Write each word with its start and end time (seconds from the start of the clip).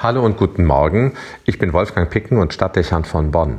Hallo 0.00 0.24
und 0.24 0.36
guten 0.36 0.64
Morgen, 0.64 1.14
ich 1.44 1.58
bin 1.58 1.72
Wolfgang 1.72 2.08
Picken 2.08 2.38
und 2.38 2.54
Stadtdechant 2.54 3.08
von 3.08 3.32
Bonn. 3.32 3.58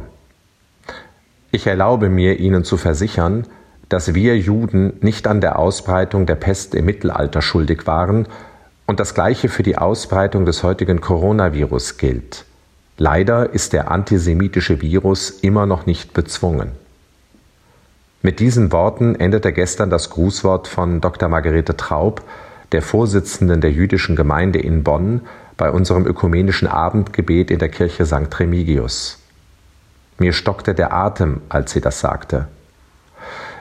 Ich 1.51 1.67
erlaube 1.67 2.07
mir, 2.07 2.39
Ihnen 2.39 2.63
zu 2.63 2.77
versichern, 2.77 3.45
dass 3.89 4.13
wir 4.13 4.37
Juden 4.37 4.93
nicht 5.01 5.27
an 5.27 5.41
der 5.41 5.59
Ausbreitung 5.59 6.25
der 6.25 6.35
Pest 6.35 6.75
im 6.75 6.85
Mittelalter 6.85 7.41
schuldig 7.41 7.87
waren 7.87 8.25
und 8.87 9.01
das 9.01 9.13
Gleiche 9.13 9.49
für 9.49 9.63
die 9.63 9.77
Ausbreitung 9.77 10.45
des 10.45 10.63
heutigen 10.63 11.01
Coronavirus 11.01 11.97
gilt. 11.97 12.45
Leider 12.97 13.53
ist 13.53 13.73
der 13.73 13.91
antisemitische 13.91 14.81
Virus 14.81 15.31
immer 15.31 15.65
noch 15.65 15.87
nicht 15.87 16.13
bezwungen. 16.13 16.71
Mit 18.21 18.39
diesen 18.39 18.71
Worten 18.71 19.15
endete 19.15 19.51
gestern 19.51 19.89
das 19.89 20.09
Grußwort 20.09 20.69
von 20.69 21.01
Dr. 21.01 21.27
Margarete 21.27 21.75
Traub, 21.75 22.23
der 22.71 22.81
Vorsitzenden 22.81 23.59
der 23.59 23.73
jüdischen 23.73 24.15
Gemeinde 24.15 24.59
in 24.59 24.85
Bonn, 24.85 25.21
bei 25.59 25.69
unserem 25.71 26.07
ökumenischen 26.07 26.69
Abendgebet 26.69 27.51
in 27.51 27.59
der 27.59 27.69
Kirche 27.69 28.05
St. 28.05 28.39
Remigius. 28.39 29.19
Mir 30.17 30.31
stockte 30.31 30.73
der 30.73 30.93
Atem, 30.93 31.41
als 31.49 31.73
sie 31.73 31.81
das 31.81 31.99
sagte. 31.99 32.47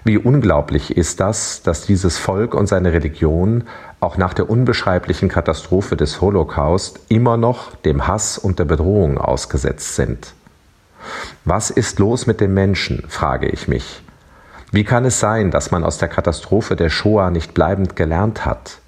Wie 0.04 0.16
unglaublich 0.16 0.96
ist 0.96 1.18
das, 1.18 1.60
dass 1.62 1.86
dieses 1.86 2.16
Volk 2.16 2.54
und 2.54 2.68
seine 2.68 2.92
Religion 2.92 3.64
auch 3.98 4.16
nach 4.16 4.32
der 4.32 4.48
unbeschreiblichen 4.48 5.28
Katastrophe 5.28 5.96
des 5.96 6.20
Holocaust 6.20 7.00
immer 7.08 7.36
noch 7.36 7.74
dem 7.74 8.06
Hass 8.06 8.38
und 8.38 8.60
der 8.60 8.64
Bedrohung 8.64 9.18
ausgesetzt 9.18 9.96
sind. 9.96 10.34
Was 11.44 11.68
ist 11.70 11.98
los 11.98 12.28
mit 12.28 12.40
dem 12.40 12.54
Menschen, 12.54 13.04
frage 13.08 13.48
ich 13.48 13.66
mich. 13.66 14.02
Wie 14.70 14.84
kann 14.84 15.04
es 15.04 15.18
sein, 15.18 15.50
dass 15.50 15.72
man 15.72 15.82
aus 15.82 15.98
der 15.98 16.08
Katastrophe 16.08 16.76
der 16.76 16.90
Shoah 16.90 17.30
nicht 17.30 17.54
bleibend 17.54 17.96
gelernt 17.96 18.46
hat? 18.46 18.78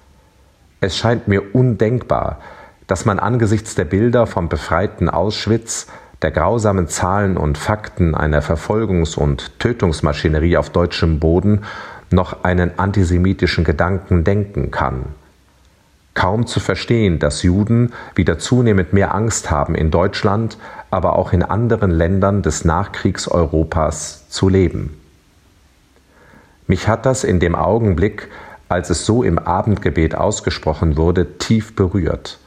Es 0.79 0.95
scheint 0.97 1.27
mir 1.27 1.53
undenkbar, 1.53 2.39
dass 2.91 3.05
man 3.05 3.19
angesichts 3.19 3.73
der 3.73 3.85
Bilder 3.85 4.27
vom 4.27 4.49
befreiten 4.49 5.07
Auschwitz, 5.07 5.87
der 6.21 6.29
grausamen 6.29 6.89
Zahlen 6.89 7.37
und 7.37 7.57
Fakten 7.57 8.15
einer 8.15 8.41
Verfolgungs- 8.41 9.15
und 9.15 9.57
Tötungsmaschinerie 9.59 10.57
auf 10.57 10.71
deutschem 10.71 11.17
Boden 11.21 11.61
noch 12.09 12.43
einen 12.43 12.77
antisemitischen 12.77 13.63
Gedanken 13.63 14.25
denken 14.25 14.71
kann. 14.71 15.05
Kaum 16.15 16.47
zu 16.47 16.59
verstehen, 16.59 17.17
dass 17.19 17.43
Juden 17.43 17.93
wieder 18.13 18.39
zunehmend 18.39 18.91
mehr 18.91 19.15
Angst 19.15 19.49
haben, 19.49 19.73
in 19.73 19.89
Deutschland, 19.89 20.57
aber 20.89 21.15
auch 21.15 21.31
in 21.31 21.43
anderen 21.43 21.91
Ländern 21.91 22.41
des 22.41 22.65
Nachkriegseuropas 22.65 24.27
zu 24.27 24.49
leben. 24.49 24.99
Mich 26.67 26.89
hat 26.89 27.05
das 27.05 27.23
in 27.23 27.39
dem 27.39 27.55
Augenblick, 27.55 28.27
als 28.67 28.89
es 28.89 29.05
so 29.05 29.23
im 29.23 29.39
Abendgebet 29.39 30.13
ausgesprochen 30.13 30.97
wurde, 30.97 31.37
tief 31.37 31.73
berührt. 31.73 32.37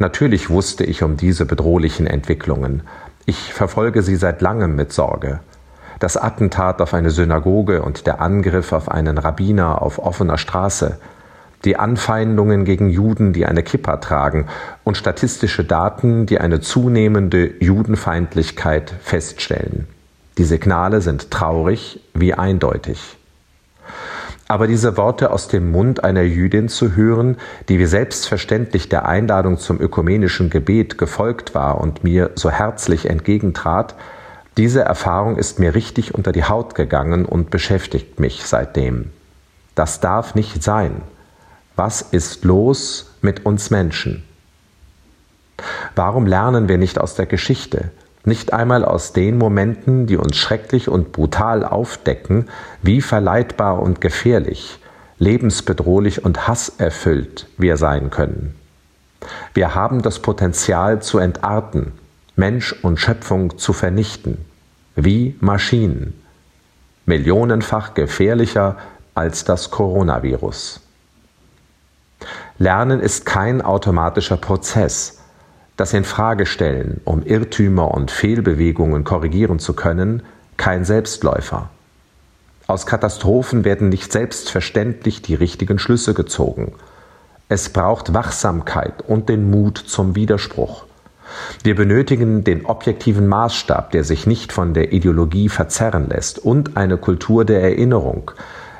Natürlich 0.00 0.48
wusste 0.48 0.82
ich 0.82 1.02
um 1.02 1.18
diese 1.18 1.44
bedrohlichen 1.44 2.06
Entwicklungen. 2.06 2.82
Ich 3.26 3.52
verfolge 3.52 4.00
sie 4.00 4.16
seit 4.16 4.40
langem 4.40 4.74
mit 4.74 4.94
Sorge. 4.94 5.40
Das 5.98 6.16
Attentat 6.16 6.80
auf 6.80 6.94
eine 6.94 7.10
Synagoge 7.10 7.82
und 7.82 8.06
der 8.06 8.22
Angriff 8.22 8.72
auf 8.72 8.90
einen 8.90 9.18
Rabbiner 9.18 9.82
auf 9.82 9.98
offener 9.98 10.38
Straße, 10.38 10.98
die 11.66 11.76
Anfeindungen 11.76 12.64
gegen 12.64 12.88
Juden, 12.88 13.34
die 13.34 13.44
eine 13.44 13.62
Kippa 13.62 13.98
tragen, 13.98 14.46
und 14.84 14.96
statistische 14.96 15.64
Daten, 15.64 16.24
die 16.24 16.40
eine 16.40 16.60
zunehmende 16.60 17.62
Judenfeindlichkeit 17.62 18.94
feststellen. 19.02 19.86
Die 20.38 20.44
Signale 20.44 21.02
sind 21.02 21.30
traurig 21.30 22.00
wie 22.14 22.32
eindeutig. 22.32 23.18
Aber 24.50 24.66
diese 24.66 24.96
Worte 24.96 25.30
aus 25.30 25.46
dem 25.46 25.70
Mund 25.70 26.02
einer 26.02 26.22
Jüdin 26.22 26.68
zu 26.68 26.96
hören, 26.96 27.36
die 27.68 27.78
wie 27.78 27.86
selbstverständlich 27.86 28.88
der 28.88 29.06
Einladung 29.06 29.58
zum 29.58 29.80
ökumenischen 29.80 30.50
Gebet 30.50 30.98
gefolgt 30.98 31.54
war 31.54 31.80
und 31.80 32.02
mir 32.02 32.32
so 32.34 32.50
herzlich 32.50 33.08
entgegentrat, 33.08 33.94
diese 34.56 34.80
Erfahrung 34.80 35.36
ist 35.36 35.60
mir 35.60 35.76
richtig 35.76 36.16
unter 36.16 36.32
die 36.32 36.42
Haut 36.42 36.74
gegangen 36.74 37.26
und 37.26 37.50
beschäftigt 37.50 38.18
mich 38.18 38.44
seitdem. 38.44 39.12
Das 39.76 40.00
darf 40.00 40.34
nicht 40.34 40.64
sein. 40.64 41.02
Was 41.76 42.02
ist 42.02 42.44
los 42.44 43.14
mit 43.22 43.46
uns 43.46 43.70
Menschen? 43.70 44.24
Warum 45.94 46.26
lernen 46.26 46.68
wir 46.68 46.76
nicht 46.76 46.98
aus 46.98 47.14
der 47.14 47.26
Geschichte? 47.26 47.92
Nicht 48.24 48.52
einmal 48.52 48.84
aus 48.84 49.12
den 49.12 49.38
Momenten, 49.38 50.06
die 50.06 50.16
uns 50.16 50.36
schrecklich 50.36 50.88
und 50.88 51.12
brutal 51.12 51.64
aufdecken, 51.64 52.48
wie 52.82 53.00
verleitbar 53.00 53.80
und 53.80 54.00
gefährlich, 54.00 54.78
lebensbedrohlich 55.18 56.24
und 56.24 56.46
hasserfüllt 56.46 57.46
wir 57.56 57.76
sein 57.76 58.10
können. 58.10 58.54
Wir 59.54 59.74
haben 59.74 60.02
das 60.02 60.20
Potenzial 60.20 61.02
zu 61.02 61.18
entarten, 61.18 61.92
Mensch 62.36 62.72
und 62.82 62.98
Schöpfung 62.98 63.58
zu 63.58 63.72
vernichten, 63.72 64.38
wie 64.96 65.36
Maschinen, 65.40 66.22
millionenfach 67.06 67.94
gefährlicher 67.94 68.76
als 69.14 69.44
das 69.44 69.70
Coronavirus. 69.70 70.80
Lernen 72.58 73.00
ist 73.00 73.24
kein 73.26 73.62
automatischer 73.62 74.36
Prozess, 74.36 75.19
das 75.80 75.94
Infragestellen, 75.94 77.00
um 77.06 77.22
Irrtümer 77.22 77.92
und 77.94 78.10
Fehlbewegungen 78.10 79.02
korrigieren 79.02 79.58
zu 79.58 79.72
können, 79.72 80.22
kein 80.58 80.84
Selbstläufer. 80.84 81.70
Aus 82.66 82.84
Katastrophen 82.84 83.64
werden 83.64 83.88
nicht 83.88 84.12
selbstverständlich 84.12 85.22
die 85.22 85.34
richtigen 85.34 85.78
Schlüsse 85.78 86.12
gezogen. 86.12 86.74
Es 87.48 87.70
braucht 87.70 88.12
Wachsamkeit 88.12 89.02
und 89.08 89.30
den 89.30 89.50
Mut 89.50 89.78
zum 89.78 90.14
Widerspruch. 90.14 90.84
Wir 91.62 91.76
benötigen 91.76 92.44
den 92.44 92.66
objektiven 92.66 93.26
Maßstab, 93.26 93.90
der 93.90 94.04
sich 94.04 94.26
nicht 94.26 94.52
von 94.52 94.74
der 94.74 94.92
Ideologie 94.92 95.48
verzerren 95.48 96.10
lässt, 96.10 96.38
und 96.38 96.76
eine 96.76 96.98
Kultur 96.98 97.46
der 97.46 97.62
Erinnerung, 97.62 98.32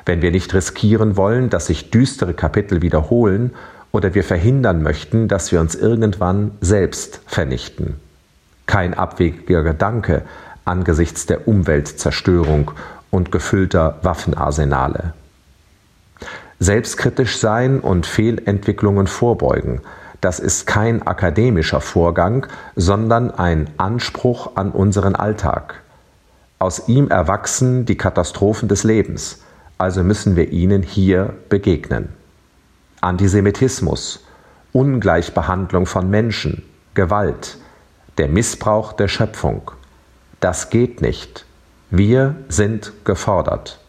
wenn 0.05 0.21
wir 0.21 0.29
nicht 0.29 0.53
riskieren 0.53 1.17
wollen, 1.17 1.49
dass 1.49 1.65
sich 1.65 1.89
düstere 1.89 2.35
Kapitel 2.35 2.83
wiederholen 2.83 3.53
oder 3.91 4.13
wir 4.13 4.23
verhindern 4.23 4.81
möchten, 4.83 5.27
dass 5.27 5.51
wir 5.51 5.59
uns 5.59 5.75
irgendwann 5.75 6.51
selbst 6.61 7.21
vernichten. 7.25 7.95
Kein 8.65 8.93
abwegiger 8.93 9.63
Gedanke 9.63 10.23
angesichts 10.65 11.25
der 11.25 11.47
Umweltzerstörung 11.47 12.71
und 13.09 13.31
gefüllter 13.31 13.99
Waffenarsenale. 14.03 15.13
Selbstkritisch 16.59 17.37
sein 17.39 17.79
und 17.79 18.05
Fehlentwicklungen 18.05 19.07
vorbeugen, 19.07 19.81
das 20.21 20.39
ist 20.39 20.67
kein 20.67 21.05
akademischer 21.05 21.81
Vorgang, 21.81 22.45
sondern 22.75 23.31
ein 23.31 23.71
Anspruch 23.77 24.55
an 24.55 24.69
unseren 24.71 25.15
Alltag. 25.15 25.81
Aus 26.59 26.87
ihm 26.87 27.09
erwachsen 27.09 27.87
die 27.87 27.97
Katastrophen 27.97 28.69
des 28.69 28.83
Lebens, 28.83 29.39
also 29.79 30.03
müssen 30.03 30.35
wir 30.35 30.51
ihnen 30.51 30.83
hier 30.83 31.33
begegnen. 31.49 32.09
Antisemitismus, 33.01 34.23
Ungleichbehandlung 34.73 35.87
von 35.87 36.09
Menschen, 36.09 36.63
Gewalt, 36.93 37.57
der 38.17 38.27
Missbrauch 38.27 38.93
der 38.93 39.07
Schöpfung. 39.07 39.71
Das 40.39 40.69
geht 40.69 41.01
nicht. 41.01 41.45
Wir 41.89 42.35
sind 42.47 42.93
gefordert. 43.03 43.79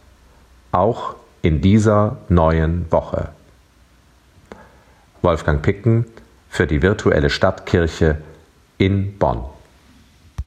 Auch 0.73 1.15
in 1.43 1.61
dieser 1.61 2.17
neuen 2.28 2.91
Woche. 2.91 3.28
Wolfgang 5.21 5.62
Picken 5.62 6.06
für 6.49 6.67
die 6.67 6.83
virtuelle 6.83 7.31
Stadtkirche 7.31 8.19
in 8.79 9.19
Bonn. 9.19 9.44